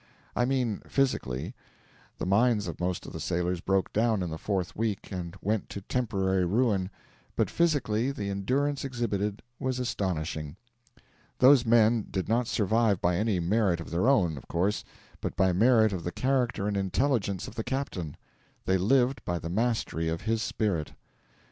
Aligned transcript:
I 0.35 0.45
mean, 0.45 0.81
physically. 0.87 1.53
The 2.17 2.25
minds 2.25 2.67
of 2.67 2.79
most 2.79 3.05
of 3.05 3.13
the 3.13 3.19
sailors 3.19 3.61
broke 3.61 3.93
down 3.93 4.23
in 4.23 4.31
the 4.31 4.39
fourth 4.39 4.75
week 4.75 5.11
and 5.11 5.35
went 5.43 5.69
to 5.69 5.81
temporary 5.81 6.43
ruin, 6.43 6.89
but 7.35 7.51
physically 7.51 8.09
the 8.11 8.31
endurance 8.31 8.83
exhibited 8.83 9.43
was 9.59 9.77
astonishing. 9.77 10.55
Those 11.37 11.67
men 11.67 12.07
did 12.09 12.27
not 12.27 12.47
survive 12.47 12.99
by 12.99 13.15
any 13.17 13.39
merit 13.39 13.79
of 13.79 13.91
their 13.91 14.09
own, 14.09 14.39
of 14.39 14.47
course, 14.47 14.83
but 15.21 15.35
by 15.35 15.53
merit 15.53 15.93
of 15.93 16.03
the 16.03 16.11
character 16.11 16.67
and 16.67 16.75
intelligence 16.75 17.47
of 17.47 17.53
the 17.53 17.63
captain; 17.63 18.17
they 18.65 18.79
lived 18.79 19.23
by 19.23 19.37
the 19.37 19.51
mastery 19.51 20.09
of 20.09 20.21
his 20.21 20.41
spirit. 20.41 20.93